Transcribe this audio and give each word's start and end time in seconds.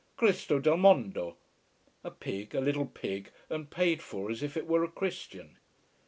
Cristo 0.17 0.57
del 0.57 0.77
mondo! 0.77 1.37
A 2.03 2.09
pig, 2.09 2.55
a 2.55 2.59
little 2.59 2.87
pig, 2.87 3.29
and 3.51 3.69
paid 3.69 4.01
for 4.01 4.31
as 4.31 4.41
if 4.41 4.57
it 4.57 4.65
were 4.65 4.83
a 4.83 4.87
Christian. 4.89 5.59